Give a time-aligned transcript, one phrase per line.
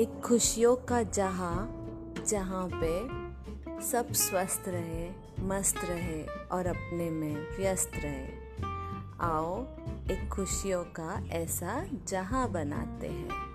[0.00, 1.86] एक खुशियों का जहाँ
[2.28, 3.08] जहाँ पे
[3.82, 8.28] सब स्वस्थ रहे, मस्त रहे और अपने में व्यस्त रहे।
[9.20, 9.62] आओ
[10.10, 13.49] एक खुशियों का ऐसा जहाँ बनाते हैं।